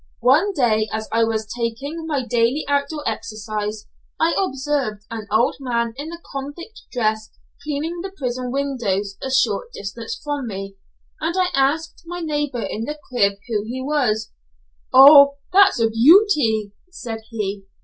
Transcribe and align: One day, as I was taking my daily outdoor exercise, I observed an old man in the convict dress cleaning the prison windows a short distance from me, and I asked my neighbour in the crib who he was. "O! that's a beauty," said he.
One 0.21 0.51
day, 0.53 0.89
as 0.91 1.07
I 1.11 1.23
was 1.25 1.45
taking 1.55 2.07
my 2.07 2.25
daily 2.25 2.65
outdoor 2.67 3.07
exercise, 3.07 3.85
I 4.19 4.33
observed 4.35 5.05
an 5.11 5.27
old 5.31 5.57
man 5.59 5.93
in 5.95 6.09
the 6.09 6.19
convict 6.31 6.81
dress 6.91 7.29
cleaning 7.61 8.01
the 8.01 8.09
prison 8.17 8.51
windows 8.51 9.15
a 9.21 9.29
short 9.29 9.71
distance 9.73 10.19
from 10.23 10.47
me, 10.47 10.75
and 11.19 11.35
I 11.37 11.49
asked 11.53 12.01
my 12.07 12.19
neighbour 12.19 12.63
in 12.67 12.85
the 12.85 12.97
crib 13.11 13.33
who 13.47 13.63
he 13.65 13.79
was. 13.79 14.31
"O! 14.91 15.35
that's 15.53 15.79
a 15.79 15.87
beauty," 15.87 16.73
said 16.89 17.19
he. 17.29 17.65